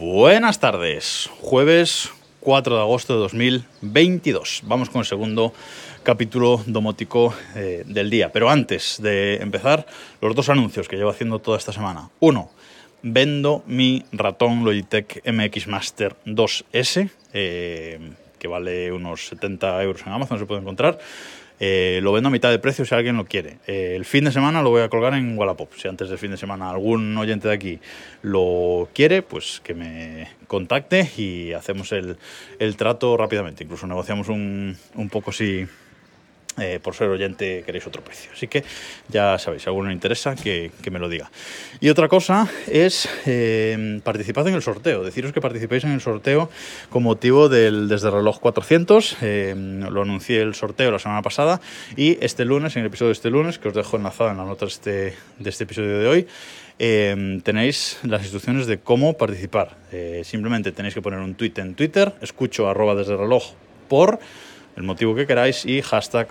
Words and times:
Buenas 0.00 0.58
tardes, 0.58 1.28
jueves 1.42 2.08
4 2.40 2.74
de 2.74 2.80
agosto 2.80 3.12
de 3.12 3.18
2022. 3.18 4.62
Vamos 4.64 4.88
con 4.88 5.00
el 5.00 5.04
segundo 5.04 5.52
capítulo 6.02 6.62
domótico 6.64 7.34
eh, 7.54 7.84
del 7.86 8.08
día. 8.08 8.32
Pero 8.32 8.48
antes 8.48 8.96
de 9.02 9.34
empezar, 9.42 9.84
los 10.22 10.34
dos 10.34 10.48
anuncios 10.48 10.88
que 10.88 10.96
llevo 10.96 11.10
haciendo 11.10 11.38
toda 11.38 11.58
esta 11.58 11.74
semana. 11.74 12.08
Uno, 12.18 12.50
vendo 13.02 13.62
mi 13.66 14.06
ratón 14.10 14.64
Logitech 14.64 15.20
MX 15.30 15.66
Master 15.66 16.16
2S, 16.24 17.10
eh, 17.34 17.98
que 18.40 18.48
vale 18.48 18.90
unos 18.90 19.28
70 19.28 19.80
euros 19.84 20.02
en 20.04 20.12
Amazon, 20.12 20.40
se 20.40 20.46
puede 20.46 20.62
encontrar. 20.62 20.98
Eh, 21.62 22.00
lo 22.02 22.10
vendo 22.12 22.28
a 22.28 22.32
mitad 22.32 22.50
de 22.50 22.58
precio 22.58 22.86
si 22.86 22.94
alguien 22.94 23.18
lo 23.18 23.26
quiere. 23.26 23.58
Eh, 23.66 23.92
el 23.94 24.06
fin 24.06 24.24
de 24.24 24.32
semana 24.32 24.62
lo 24.62 24.70
voy 24.70 24.80
a 24.80 24.88
colgar 24.88 25.12
en 25.12 25.36
Wallapop. 25.36 25.74
Si 25.74 25.86
antes 25.86 26.08
del 26.08 26.16
fin 26.16 26.30
de 26.30 26.38
semana 26.38 26.70
algún 26.70 27.16
oyente 27.18 27.48
de 27.48 27.54
aquí 27.54 27.78
lo 28.22 28.88
quiere, 28.94 29.20
pues 29.20 29.60
que 29.62 29.74
me 29.74 30.28
contacte 30.46 31.06
y 31.18 31.52
hacemos 31.52 31.92
el, 31.92 32.16
el 32.58 32.76
trato 32.76 33.14
rápidamente. 33.18 33.62
Incluso 33.62 33.86
negociamos 33.86 34.30
un, 34.30 34.74
un 34.94 35.08
poco 35.10 35.32
si, 35.32 35.66
eh, 36.58 36.80
por 36.82 36.94
ser 36.94 37.08
oyente 37.08 37.62
queréis 37.64 37.86
otro 37.86 38.02
precio. 38.02 38.32
Así 38.32 38.48
que 38.48 38.64
ya 39.08 39.38
sabéis, 39.38 39.62
si 39.62 39.68
alguno 39.68 39.88
le 39.88 39.94
interesa, 39.94 40.34
que, 40.34 40.72
que, 40.82 40.90
me 40.90 40.98
lo 40.98 41.08
diga. 41.08 41.30
Y 41.80 41.88
otra 41.90 42.08
cosa 42.08 42.48
es 42.66 43.08
eh, 43.24 44.00
participad 44.02 44.46
en 44.48 44.54
el 44.54 44.62
sorteo. 44.62 45.04
Deciros 45.04 45.32
que 45.32 45.40
participéis 45.40 45.84
en 45.84 45.92
el 45.92 46.00
sorteo 46.00 46.50
con 46.90 47.04
motivo 47.04 47.48
del 47.48 47.88
Desde 47.88 48.10
Reloj 48.10 48.40
400. 48.40 49.18
Eh, 49.22 49.54
lo 49.90 50.02
anuncié 50.02 50.42
el 50.42 50.54
sorteo 50.54 50.90
la 50.90 50.98
semana 50.98 51.22
pasada 51.22 51.60
y 51.96 52.18
este 52.20 52.44
lunes, 52.44 52.74
en 52.74 52.82
el 52.82 52.88
episodio 52.88 53.08
de 53.10 53.14
este 53.14 53.30
lunes, 53.30 53.58
que 53.58 53.68
os 53.68 53.74
dejo 53.74 53.96
enlazado 53.96 54.30
en 54.30 54.36
las 54.36 54.46
notas 54.46 54.72
este, 54.72 55.14
de 55.38 55.50
este 55.50 55.64
episodio 55.64 55.98
de 56.00 56.08
hoy, 56.08 56.26
eh, 56.80 57.40
tenéis 57.44 57.98
las 58.02 58.22
instrucciones 58.22 58.66
de 58.66 58.80
cómo 58.80 59.16
participar. 59.16 59.76
Simplemente 60.24 60.72
tenéis 60.72 60.94
que 60.94 61.02
poner 61.02 61.20
un 61.20 61.34
tweet 61.34 61.52
en 61.56 61.74
Twitter, 61.74 62.12
escucho 62.20 62.68
arroba 62.68 62.94
desde 62.94 63.16
reloj 63.16 63.52
por 63.88 64.18
el 64.80 64.86
motivo 64.86 65.14
que 65.14 65.26
queráis 65.26 65.66
y 65.66 65.82
hashtag 65.82 66.28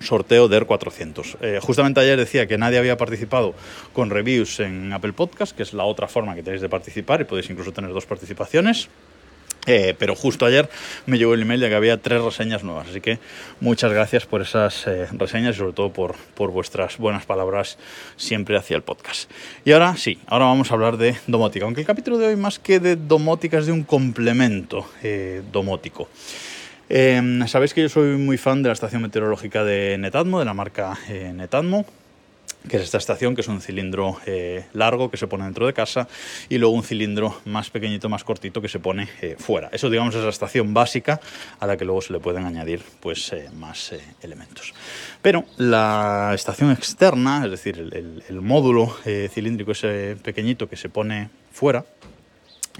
sorteo 0.00 0.48
DER 0.48 0.66
400. 0.66 1.38
Eh, 1.40 1.58
justamente 1.62 2.00
ayer 2.00 2.18
decía 2.18 2.46
que 2.46 2.58
nadie 2.58 2.78
había 2.78 2.98
participado 2.98 3.54
con 3.94 4.10
reviews 4.10 4.60
en 4.60 4.92
Apple 4.92 5.14
Podcast, 5.14 5.56
que 5.56 5.62
es 5.62 5.72
la 5.72 5.84
otra 5.84 6.06
forma 6.06 6.34
que 6.34 6.42
tenéis 6.42 6.60
de 6.60 6.68
participar 6.68 7.22
y 7.22 7.24
podéis 7.24 7.48
incluso 7.48 7.72
tener 7.72 7.92
dos 7.92 8.04
participaciones. 8.04 8.88
Eh, 9.66 9.94
pero 9.96 10.16
justo 10.16 10.44
ayer 10.44 10.68
me 11.06 11.18
llegó 11.18 11.34
el 11.34 11.42
email 11.42 11.60
de 11.60 11.68
que 11.68 11.76
había 11.76 11.96
tres 11.96 12.20
reseñas 12.20 12.64
nuevas, 12.64 12.88
así 12.88 13.00
que 13.00 13.20
muchas 13.60 13.92
gracias 13.92 14.26
por 14.26 14.42
esas 14.42 14.88
eh, 14.88 15.06
reseñas 15.12 15.54
y 15.54 15.58
sobre 15.58 15.72
todo 15.72 15.92
por, 15.92 16.16
por, 16.34 16.50
vuestras 16.50 16.98
buenas 16.98 17.26
palabras 17.26 17.78
siempre 18.16 18.56
hacia 18.56 18.76
el 18.76 18.82
podcast. 18.82 19.30
Y 19.64 19.70
ahora 19.70 19.96
sí, 19.96 20.18
ahora 20.26 20.46
vamos 20.46 20.72
a 20.72 20.74
hablar 20.74 20.96
de 20.96 21.14
domótica, 21.28 21.64
aunque 21.64 21.82
el 21.82 21.86
capítulo 21.86 22.18
de 22.18 22.26
hoy 22.26 22.36
más 22.36 22.58
que 22.58 22.80
de 22.80 22.96
domótica 22.96 23.58
es 23.58 23.66
de 23.66 23.72
un 23.72 23.84
complemento 23.84 24.84
eh, 25.04 25.42
domótico. 25.52 26.08
Eh, 26.88 27.44
Sabéis 27.46 27.74
que 27.74 27.82
yo 27.82 27.88
soy 27.88 28.16
muy 28.16 28.38
fan 28.38 28.62
de 28.62 28.68
la 28.68 28.74
estación 28.74 29.02
meteorológica 29.02 29.64
de 29.64 29.96
Netatmo, 29.98 30.38
de 30.38 30.44
la 30.44 30.54
marca 30.54 30.98
eh, 31.08 31.32
Netatmo, 31.34 31.86
que 32.68 32.76
es 32.76 32.82
esta 32.84 32.98
estación, 32.98 33.34
que 33.34 33.40
es 33.40 33.48
un 33.48 33.60
cilindro 33.60 34.18
eh, 34.26 34.66
largo 34.72 35.10
que 35.10 35.16
se 35.16 35.26
pone 35.26 35.44
dentro 35.44 35.66
de 35.66 35.72
casa 35.72 36.06
y 36.48 36.58
luego 36.58 36.74
un 36.74 36.84
cilindro 36.84 37.40
más 37.44 37.70
pequeñito, 37.70 38.08
más 38.08 38.24
cortito 38.24 38.60
que 38.62 38.68
se 38.68 38.78
pone 38.78 39.08
eh, 39.20 39.36
fuera. 39.38 39.68
Eso, 39.72 39.90
digamos, 39.90 40.14
es 40.14 40.22
la 40.22 40.30
estación 40.30 40.72
básica 40.74 41.20
a 41.58 41.66
la 41.66 41.76
que 41.76 41.84
luego 41.84 42.00
se 42.00 42.12
le 42.12 42.20
pueden 42.20 42.44
añadir 42.44 42.82
pues, 43.00 43.32
eh, 43.32 43.48
más 43.56 43.94
elementos. 44.22 44.74
Pero 45.20 45.44
la 45.56 46.32
estación 46.34 46.70
externa, 46.70 47.44
es 47.44 47.50
decir, 47.50 47.78
el, 47.78 47.94
el, 47.94 48.22
el 48.28 48.40
módulo 48.40 48.96
cilíndrico 49.30 49.72
ese 49.72 50.16
pequeñito 50.22 50.68
que 50.68 50.76
se 50.76 50.88
pone 50.88 51.30
fuera, 51.52 51.84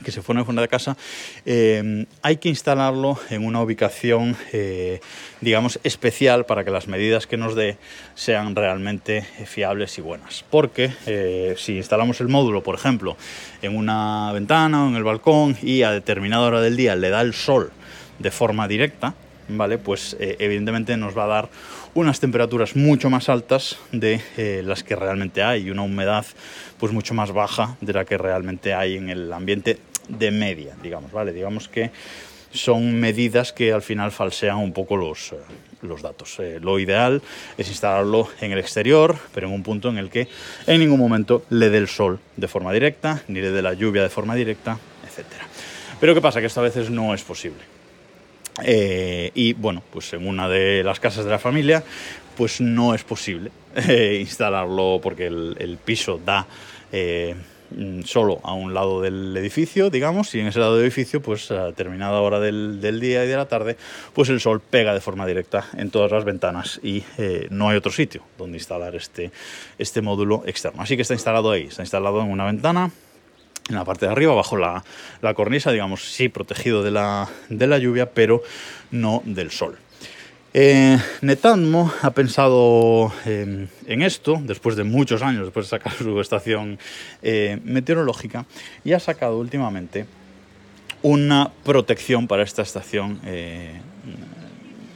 que 0.05 0.11
se 0.11 0.23
pone 0.23 0.45
fuera 0.45 0.63
de 0.63 0.69
casa, 0.69 0.97
eh, 1.45 2.07
hay 2.23 2.37
que 2.37 2.49
instalarlo 2.49 3.19
en 3.31 3.45
una 3.45 3.61
ubicación, 3.61 4.37
eh, 4.53 5.01
digamos, 5.41 5.79
especial 5.85 6.47
para 6.47 6.65
que 6.65 6.71
las 6.71 6.89
medidas 6.89 7.27
que 7.27 7.37
nos 7.37 7.55
dé 7.55 7.77
sean 8.15 8.57
realmente 8.57 9.23
fiables 9.45 9.99
y 9.99 10.01
buenas. 10.01 10.45
Porque 10.51 10.93
eh, 11.07 11.55
si 11.59 11.77
instalamos 11.77 12.21
el 12.21 12.29
módulo, 12.29 12.63
por 12.63 12.75
ejemplo, 12.75 13.17
en 13.61 13.77
una 13.77 14.33
ventana 14.33 14.85
o 14.85 14.89
en 14.89 14.97
el 14.97 15.05
balcón 15.05 15.57
y 15.63 15.83
a 15.83 15.91
determinada 15.91 16.47
hora 16.47 16.61
del 16.61 16.77
día 16.77 16.97
le 16.97 17.11
da 17.11 17.21
el 17.21 17.35
sol 17.35 17.73
de 18.19 18.31
forma 18.31 18.69
directa, 18.69 19.15
¿vale? 19.57 19.79
Pues 19.79 20.17
eh, 20.21 20.37
evidentemente 20.39 20.97
nos 20.97 21.17
va 21.17 21.25
a 21.25 21.29
dar 21.29 21.49
unas 21.95 22.21
temperaturas 22.21 22.77
mucho 22.77 23.11
más 23.11 23.29
altas 23.29 23.79
de 23.93 24.21
eh, 24.37 24.63
las 24.65 24.83
que 24.83 24.97
realmente 24.97 25.43
hay 25.43 25.67
y 25.67 25.71
una 25.71 25.83
humedad 25.83 26.25
pues 26.79 26.93
mucho 26.93 27.15
más 27.15 27.33
baja 27.33 27.77
de 27.81 27.93
la 27.93 28.05
que 28.05 28.19
realmente 28.19 28.75
hay 28.75 28.97
en 28.97 29.11
el 29.11 29.33
ambiente 29.33 29.79
de 30.09 30.31
media, 30.31 30.75
digamos, 30.83 31.13
¿vale? 31.13 31.33
Digamos 31.33 31.69
que 31.69 31.91
son 32.53 33.01
medidas 33.01 33.53
que 33.53 33.73
al 33.73 33.83
final 33.83 34.13
falsean 34.13 34.59
un 34.59 34.73
poco 34.73 34.97
los, 34.97 35.33
eh, 35.33 35.37
los 35.83 36.03
datos. 36.03 36.39
Lo 36.61 36.79
ideal 36.79 37.23
es 37.57 37.69
instalarlo 37.69 38.29
en 38.41 38.53
el 38.53 38.59
exterior, 38.59 39.17
pero 39.35 39.47
en 39.49 39.55
un 39.55 39.63
punto 39.63 39.89
en 39.89 39.99
el 39.99 40.11
que 40.11 40.29
en 40.67 40.81
ningún 40.81 40.99
momento 40.99 41.45
le 41.51 41.71
dé 41.71 41.79
el 41.79 41.89
sol 41.89 42.19
de 42.37 42.49
forma 42.49 42.73
directa, 42.73 43.23
ni 43.29 43.41
le 43.41 43.51
dé 43.51 43.63
la 43.63 43.73
lluvia 43.75 44.03
de 44.03 44.11
forma 44.11 44.35
directa, 44.35 44.79
etc. 45.05 45.27
Pero 46.03 46.15
¿qué 46.15 46.21
pasa? 46.21 46.41
Que 46.41 46.47
esto 46.47 46.59
a 46.59 46.65
veces 46.65 46.91
no 46.91 47.15
es 47.15 47.23
posible. 47.23 47.72
Eh, 48.63 49.31
y 49.35 49.55
bueno, 49.55 49.83
pues 49.91 50.13
en 50.13 50.27
una 50.27 50.49
de 50.49 50.85
las 50.85 51.01
casas 51.01 51.25
de 51.25 51.31
la 51.31 51.39
familia, 51.39 51.83
pues 52.37 52.61
no 52.61 52.95
es 52.95 53.05
posible 53.05 53.51
eh, 53.77 54.19
instalarlo 54.21 55.01
porque 55.03 55.27
el, 55.27 55.79
piso 55.83 56.21
da 56.23 56.47
eh, 56.93 57.35
solo 58.05 58.41
a 58.43 58.53
un 58.53 58.75
lado 58.75 59.01
del 59.01 59.35
edificio, 59.37 59.89
digamos, 59.89 60.35
y 60.35 60.41
en 60.41 60.49
ese 60.49 60.59
lado 60.59 60.77
del 60.77 60.85
edificio, 60.85 61.23
pues 61.23 61.51
a 61.51 61.67
determinada 61.67 62.21
hora 62.21 62.39
del, 62.41 63.01
día 63.01 63.25
y 63.25 63.29
de 63.29 63.37
la 63.37 63.49
tarde, 63.49 63.79
pues 64.13 64.29
el 64.29 64.41
sol 64.41 64.61
pega 64.61 64.93
de 64.93 65.01
forma 65.01 65.27
directa 65.27 65.67
en 65.79 65.91
todas 65.91 66.13
las 66.13 66.25
ventanas 66.25 66.79
y 66.83 67.03
no 67.49 67.71
hay 67.71 67.79
otro 67.79 67.91
sitio 67.91 68.23
donde 68.37 68.59
instalar 68.59 68.95
este, 68.95 69.31
este 69.79 70.03
módulo 70.03 70.43
externo. 70.45 70.83
Así 70.83 70.97
que 70.97 71.03
está 71.03 71.15
instalado 71.15 71.51
ahí, 71.51 71.63
está 71.65 71.83
instalado 71.83 72.21
en 72.21 72.31
una 72.31 72.45
ventana 72.45 72.91
en 73.69 73.75
la 73.75 73.85
parte 73.85 74.07
de 74.07 74.13
arriba, 74.13 74.35
bajo 74.35 74.57
la, 74.57 74.85
la 75.21 75.35
cornisa, 75.35 75.73
digamos, 75.73 76.13
sí 76.13 76.29
protegido 76.29 76.83
de 76.83 76.91
la, 76.91 77.29
de 77.49 77.67
la, 77.67 77.79
lluvia, 77.79 78.11
pero 78.11 78.43
no 78.91 79.23
del 79.25 79.51
sol. 79.51 79.79
Eh, 80.55 80.99
Netatmo 81.23 81.91
ha 82.03 82.11
pensado 82.11 83.11
eh, 83.25 83.69
en 83.87 84.03
esto, 84.03 84.41
después 84.43 84.77
de 84.77 84.85
muchos 84.85 85.23
años, 85.23 85.45
después 85.45 85.67
de 85.67 85.71
sacar 85.71 85.93
su 85.95 86.21
estación 86.21 86.79
eh, 87.23 87.59
meteorológica, 87.65 88.45
y 88.85 88.93
ha 88.93 89.01
sacado 89.01 89.39
últimamente 89.39 90.07
una 91.03 91.51
protección 91.65 92.29
para 92.29 92.43
esta 92.43 92.63
estación 92.63 93.21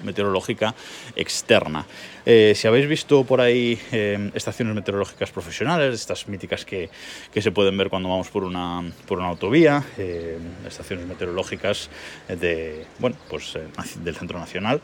meteorológica 0.07 0.75
externa. 1.15 1.85
Eh, 2.25 2.55
si 2.57 2.67
habéis 2.67 2.89
visto 2.89 3.25
por 3.25 3.41
ahí 3.41 3.79
eh, 3.93 4.31
estaciones 4.35 4.75
meteorológicas 4.75 5.31
profesionales, 5.31 5.95
estas 5.95 6.27
míticas 6.29 6.65
que, 6.65 6.89
que, 7.33 7.43
se 7.43 7.51
pueden 7.53 7.77
ver 7.77 7.91
cuando 7.91 8.09
vamos 8.09 8.29
por 8.29 8.45
una, 8.45 8.83
por 9.07 9.19
una 9.19 9.29
autovía, 9.29 9.85
eh, 9.99 10.39
estaciones 10.67 11.07
meteorológicas 11.07 11.91
de, 12.29 12.87
bueno, 12.99 13.17
pues, 13.29 13.59
del 14.03 14.17
Centro 14.17 14.39
Nacional 14.39 14.81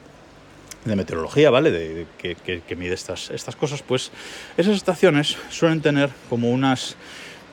de 0.85 0.97
meteorología, 0.97 1.51
¿vale? 1.51 1.71
De, 1.71 2.07
que, 2.19 2.35
que, 2.35 2.61
que, 2.61 2.77
mide 2.77 2.95
estas, 2.95 3.31
estas 3.31 3.55
cosas, 3.55 3.83
pues 3.83 4.11
esas 4.57 4.77
estaciones 4.77 5.37
suelen 5.49 5.81
tener 5.81 6.11
como 6.29 6.51
unas 6.51 6.97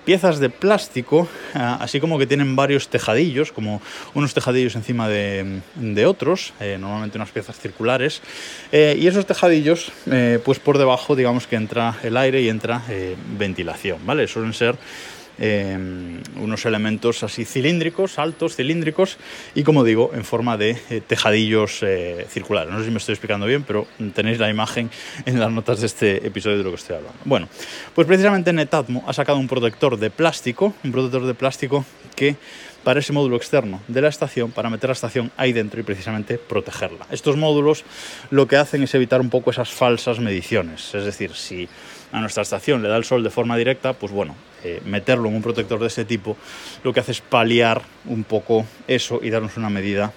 piezas 0.10 0.40
de 0.40 0.50
plástico, 0.50 1.28
así 1.54 2.00
como 2.00 2.18
que 2.18 2.26
tienen 2.26 2.56
varios 2.56 2.88
tejadillos, 2.88 3.52
como 3.52 3.80
unos 4.16 4.34
tejadillos 4.34 4.76
encima 4.76 5.08
de, 5.08 6.06
otros, 6.08 6.52
eh, 6.60 6.78
normalmente 6.80 7.20
unas 7.20 7.30
piezas 7.30 7.60
circulares, 7.60 8.20
eh, 8.72 8.98
y 9.00 9.06
esos 9.06 9.28
tejadillos, 9.28 9.92
eh, 10.10 10.40
pues 10.44 10.58
por 10.58 10.80
debajo, 10.80 11.16
digamos 11.16 11.46
que 11.46 11.58
entra 11.58 11.96
el 12.02 12.18
aire 12.18 12.42
y 12.42 12.50
entra 12.50 12.82
ventilación, 13.38 14.00
¿vale? 14.04 14.28
Suelen 14.28 14.54
ser 14.56 14.78
eh, 15.40 15.78
unos 16.36 16.66
elementos 16.66 17.24
así 17.24 17.46
cilíndricos, 17.46 18.20
altos, 18.20 18.56
cilíndricos, 18.56 19.18
y 19.56 19.64
como 19.64 19.84
digo, 19.84 20.12
en 20.14 20.26
forma 20.26 20.58
de 20.58 20.78
eh, 20.90 21.02
tejadillos 21.06 21.80
eh, 21.82 22.26
circulares. 22.30 22.72
No 22.72 22.80
sé 22.80 22.86
si 22.86 22.92
me 22.92 22.98
estoy 22.98 23.14
explicando 23.14 23.46
bien, 23.46 23.64
pero 23.64 23.88
tenéis 24.14 24.40
la 24.40 24.50
imagen 24.50 24.90
en 25.26 25.40
las 25.40 25.52
notas 25.52 25.80
de 25.80 25.88
este 25.88 26.28
episodio 26.28 26.58
de 26.58 26.64
lo 26.64 26.70
que 26.72 26.76
estoy 26.76 26.98
hablando. 26.98 27.20
Bueno, 27.26 27.48
pues 27.96 28.08
precisamente 28.08 28.54
Netatmo 28.54 29.04
ha 29.08 29.14
sacado 29.14 29.40
un 29.40 29.48
protector 29.48 29.98
de 29.98 30.10
plástico, 30.10 30.74
un 30.84 30.92
protector 30.92 31.26
de 31.26 31.34
plástico 31.34 31.86
que 32.16 32.36
para 32.84 33.00
ese 33.00 33.14
módulo 33.14 33.36
externo 33.36 33.82
de 33.88 34.02
la 34.02 34.08
estación, 34.08 34.52
para 34.52 34.70
meter 34.70 34.90
la 34.90 34.94
estación 34.94 35.32
ahí 35.38 35.54
dentro 35.54 35.80
y 35.80 35.84
precisamente 35.84 36.38
protegerla. 36.38 37.06
Estos 37.12 37.38
módulos 37.38 37.84
lo 38.30 38.48
que 38.48 38.58
hacen 38.58 38.84
es 38.84 38.96
evitar 38.96 39.22
un 39.22 39.30
poco 39.30 39.52
esas 39.52 39.70
falsas 39.70 40.20
mediciones, 40.20 40.94
es 40.96 41.06
decir, 41.06 41.36
si 41.36 41.68
a 42.12 42.20
nuestra 42.20 42.44
estación 42.44 42.82
le 42.82 42.90
da 42.90 42.98
el 42.98 43.04
sol 43.04 43.24
de 43.24 43.30
forma 43.30 43.58
directa, 43.58 43.94
pues 43.94 44.12
bueno, 44.12 44.36
eh, 44.64 44.82
meterlo 44.86 45.30
en 45.30 45.36
un 45.36 45.42
protector 45.42 45.80
de 45.80 45.88
este 45.88 46.06
tipo 46.06 46.36
lo 46.84 46.94
que 46.94 47.00
hace 47.00 47.12
es 47.12 47.22
paliar 47.22 47.82
un 48.06 48.24
poco 48.24 48.66
eso 48.88 49.20
y 49.22 49.30
darnos 49.30 49.58
una 49.58 49.70
medida 49.70 50.14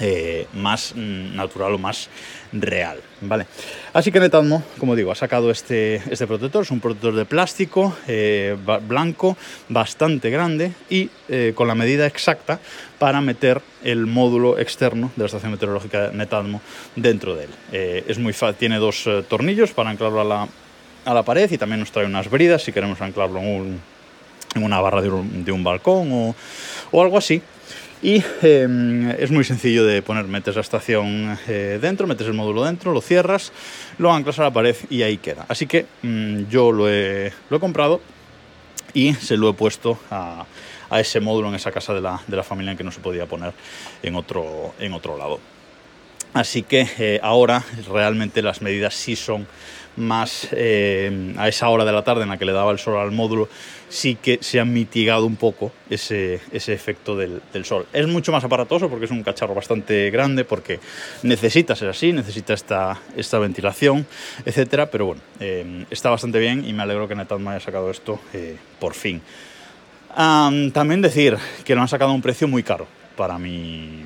eh, 0.00 0.46
más 0.54 0.94
mm, 0.94 1.34
natural 1.34 1.74
o 1.74 1.78
más 1.78 2.08
real, 2.52 3.00
¿vale? 3.20 3.46
Así 3.92 4.12
que 4.12 4.20
Netatmo, 4.20 4.62
como 4.78 4.94
digo, 4.94 5.10
ha 5.10 5.16
sacado 5.16 5.50
este, 5.50 5.96
este 5.96 6.24
protector, 6.28 6.62
es 6.62 6.70
un 6.70 6.78
protector 6.78 7.16
de 7.16 7.24
plástico 7.24 7.96
eh, 8.06 8.56
blanco, 8.86 9.36
bastante 9.68 10.30
grande 10.30 10.70
y 10.88 11.10
eh, 11.28 11.52
con 11.52 11.66
la 11.66 11.74
medida 11.74 12.06
exacta 12.06 12.60
para 13.00 13.20
meter 13.20 13.60
el 13.82 14.06
módulo 14.06 14.60
externo 14.60 15.10
de 15.16 15.22
la 15.22 15.26
estación 15.26 15.50
meteorológica 15.50 16.12
Netatmo 16.12 16.60
dentro 16.94 17.34
de 17.34 17.44
él. 17.46 17.50
es 18.06 18.18
muy 18.20 18.32
tiene 18.56 18.76
dos 18.76 19.08
tornillos 19.28 19.72
para 19.72 19.90
anclarlo 19.90 20.20
a 20.20 20.24
la, 20.24 20.48
a 21.08 21.14
la, 21.14 21.22
pared 21.22 21.50
y 21.50 21.58
también 21.58 21.80
nos 21.80 21.90
trae 21.90 22.06
unas 22.06 22.28
bridas 22.28 22.62
si 22.62 22.72
queremos 22.72 23.00
anclarlo 23.00 23.40
en, 23.40 23.80
una 24.56 24.80
barra 24.80 25.00
de 25.02 25.08
un, 25.52 25.64
balcón 25.64 26.34
o, 26.92 27.02
algo 27.02 27.18
así 27.18 27.40
y 28.02 28.22
em, 28.42 29.10
es 29.10 29.30
muy 29.30 29.44
sencillo 29.44 29.84
de 29.84 30.02
poner, 30.02 30.24
metes 30.26 30.54
la 30.54 30.60
estación 30.60 31.38
eh, 31.48 31.78
dentro, 31.80 32.06
metes 32.06 32.26
el 32.26 32.34
módulo 32.34 32.64
dentro, 32.64 32.92
lo 32.92 33.00
cierras, 33.00 33.52
lo 33.98 34.12
anclas 34.12 34.38
a 34.38 34.44
la 34.44 34.52
pared 34.52 34.76
y 34.88 35.02
ahí 35.02 35.18
queda. 35.18 35.46
Así 35.48 35.66
que 35.66 35.86
mm, 36.02 36.48
yo 36.48 36.70
lo 36.70 36.88
he, 36.88 37.32
comprado 37.58 38.00
y 38.94 39.14
se 39.14 39.36
lo 39.36 39.50
he 39.50 39.54
puesto 39.54 39.98
a, 40.10 40.46
a 40.90 41.00
ese 41.00 41.20
módulo 41.20 41.48
en 41.48 41.56
esa 41.56 41.72
casa 41.72 41.92
de 41.92 42.00
la, 42.00 42.20
de 42.26 42.36
la, 42.36 42.44
familia 42.44 42.72
en 42.72 42.78
que 42.78 42.84
no 42.84 42.92
se 42.92 43.00
podía 43.00 43.26
poner 43.26 43.52
en 44.02 44.14
otro, 44.14 44.74
en 44.78 44.92
otro 44.92 45.18
lado. 45.18 45.40
Así 46.34 46.62
que 46.62 46.86
eh, 46.98 47.20
ahora 47.22 47.64
realmente 47.90 48.42
las 48.42 48.62
medidas 48.62 48.94
sí 48.94 49.16
son 49.16 49.46
más 49.98 50.48
eh, 50.52 51.34
a 51.36 51.48
esa 51.48 51.68
hora 51.68 51.84
de 51.84 51.92
la 51.92 52.02
tarde 52.02 52.22
en 52.22 52.30
la 52.30 52.38
que 52.38 52.44
le 52.44 52.52
daba 52.52 52.72
el 52.72 52.78
sol 52.78 52.98
al 52.98 53.10
módulo, 53.10 53.48
sí 53.88 54.16
que 54.16 54.38
se 54.40 54.60
ha 54.60 54.64
mitigado 54.64 55.26
un 55.26 55.36
poco 55.36 55.72
ese, 55.90 56.40
ese 56.52 56.72
efecto 56.72 57.16
del, 57.16 57.42
del, 57.52 57.64
sol. 57.64 57.86
Es 57.92 58.06
mucho 58.06 58.32
más 58.32 58.44
aparatoso 58.44 58.88
porque 58.88 59.06
es 59.06 59.10
un 59.10 59.22
cacharro 59.22 59.54
bastante 59.54 60.10
grande, 60.10 60.44
porque 60.44 60.80
necesita 61.22 61.74
ser 61.74 61.88
así, 61.88 62.12
necesita 62.12 62.54
esta, 62.54 62.98
esta 63.16 63.38
ventilación, 63.38 64.06
etcétera, 64.44 64.90
pero 64.90 65.06
bueno, 65.06 65.22
eh, 65.40 65.84
está 65.90 66.10
bastante 66.10 66.38
bien 66.38 66.64
y 66.66 66.72
me 66.72 66.82
alegro 66.82 67.08
que 67.08 67.14
Netatmo 67.14 67.50
haya 67.50 67.60
sacado 67.60 67.90
esto 67.90 68.20
eh, 68.32 68.56
por 68.78 68.94
fin. 68.94 69.20
También 70.14 71.00
decir 71.00 71.36
que 71.64 71.76
lo 71.76 71.80
han 71.80 71.86
sacado 71.88 72.10
a 72.10 72.14
un 72.14 72.22
precio 72.22 72.48
muy 72.48 72.64
caro 72.64 72.88
para 73.14 73.38
mi, 73.38 74.02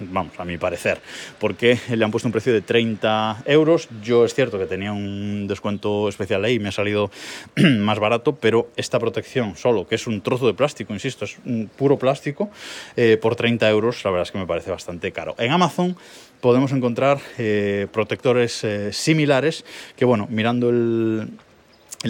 vamos, 0.00 0.32
a 0.38 0.44
mi 0.44 0.58
parecer, 0.58 1.00
porque 1.38 1.78
le 1.90 2.04
han 2.04 2.10
puesto 2.10 2.28
un 2.28 2.32
precio 2.32 2.52
de 2.52 2.60
30 2.60 3.42
euros. 3.46 3.88
Yo 4.02 4.24
es 4.24 4.34
cierto 4.34 4.58
que 4.58 4.66
tenía 4.66 4.92
un 4.92 5.46
descuento 5.46 6.08
especial 6.08 6.44
ahí 6.44 6.54
y 6.54 6.58
me 6.58 6.68
ha 6.68 6.72
salido 6.72 7.10
más 7.56 7.98
barato, 7.98 8.36
pero 8.36 8.68
esta 8.76 8.98
protección 8.98 9.56
solo, 9.56 9.86
que 9.86 9.94
es 9.94 10.06
un 10.06 10.20
trozo 10.20 10.46
de 10.46 10.54
plástico, 10.54 10.92
insisto, 10.92 11.24
es 11.24 11.38
un 11.44 11.70
puro 11.74 11.98
plástico, 11.98 12.50
eh, 12.96 13.18
por 13.20 13.36
30 13.36 13.68
euros, 13.70 14.04
la 14.04 14.10
verdad 14.10 14.26
es 14.26 14.32
que 14.32 14.38
me 14.38 14.46
parece 14.46 14.70
bastante 14.70 15.12
caro. 15.12 15.34
En 15.38 15.50
Amazon 15.50 15.96
podemos 16.40 16.72
encontrar 16.72 17.20
eh, 17.38 17.86
protectores 17.90 18.64
eh, 18.64 18.92
similares 18.92 19.64
que, 19.96 20.04
bueno, 20.04 20.26
mirando 20.30 20.68
el, 20.68 21.30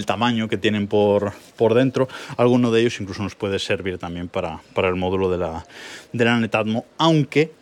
tamaño 0.07 0.49
que 0.49 0.57
tienen 0.57 0.89
por, 0.89 1.33
por 1.57 1.73
dentro. 1.73 2.09
Alguno 2.37 2.73
de 2.73 2.81
ellos 2.81 3.01
incluso 3.01 3.23
nos 3.23 3.37
puede 3.37 3.61
servir 3.61 3.97
también 3.99 4.27
para, 4.27 4.61
para 4.75 4.89
el 4.89 4.97
módulo 4.97 5.31
de 5.31 5.39
la, 5.39 5.65
de 6.13 6.25
la 6.25 6.37
Netatmo, 6.41 6.85
aunque 6.99 7.53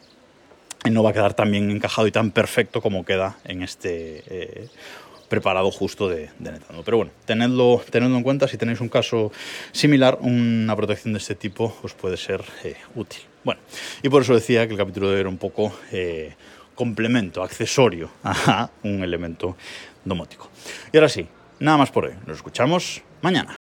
no 0.90 1.02
va 1.02 1.10
a 1.10 1.12
quedar 1.12 1.34
tan 1.34 1.50
bien 1.50 1.70
encajado 1.70 2.06
y 2.06 2.12
tan 2.12 2.30
perfecto 2.30 2.80
como 2.80 3.04
queda 3.04 3.36
en 3.44 3.62
este 3.62 4.22
eh, 4.26 4.68
preparado 5.28 5.70
justo 5.70 6.08
de, 6.08 6.30
de 6.38 6.52
Netatmo. 6.52 6.82
Pero 6.82 6.96
bueno, 6.98 7.12
tenedlo, 7.24 7.82
tenedlo 7.90 8.16
en 8.16 8.22
cuenta, 8.22 8.48
si 8.48 8.56
tenéis 8.56 8.80
un 8.80 8.88
caso 8.88 9.32
similar, 9.72 10.18
una 10.20 10.74
protección 10.76 11.12
de 11.12 11.18
este 11.18 11.34
tipo 11.34 11.76
os 11.82 11.94
puede 11.94 12.16
ser 12.16 12.42
eh, 12.64 12.76
útil. 12.94 13.22
Bueno, 13.44 13.60
y 14.02 14.08
por 14.08 14.22
eso 14.22 14.34
decía 14.34 14.66
que 14.66 14.72
el 14.72 14.78
capítulo 14.78 15.08
de 15.08 15.14
hoy 15.14 15.20
era 15.20 15.28
un 15.28 15.38
poco 15.38 15.72
eh, 15.92 16.34
complemento, 16.74 17.42
accesorio 17.42 18.10
a 18.24 18.70
un 18.82 19.02
elemento 19.02 19.56
domótico. 20.04 20.50
Y 20.92 20.96
ahora 20.96 21.08
sí, 21.08 21.26
Nada 21.62 21.78
más 21.78 21.92
por 21.92 22.06
hoy. 22.06 22.14
Nos 22.26 22.38
escuchamos 22.38 23.02
mañana. 23.20 23.54